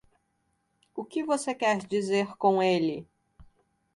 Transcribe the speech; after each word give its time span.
O 0.95 1.05
que 1.05 1.23
você 1.23 1.53
quer 1.53 1.77
dizer 1.85 2.35
com 2.37 2.59
ele? 2.59 3.07